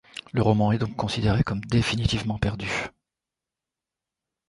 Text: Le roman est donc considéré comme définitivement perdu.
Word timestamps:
Le 0.31 0.41
roman 0.41 0.71
est 0.71 0.79
donc 0.79 0.95
considéré 0.95 1.43
comme 1.43 1.61
définitivement 1.63 2.39
perdu. 2.39 2.89